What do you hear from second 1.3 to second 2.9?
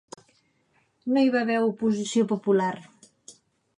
va haver oposició popular.